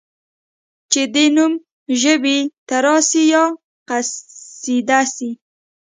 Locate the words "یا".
3.31-3.33, 3.33-3.43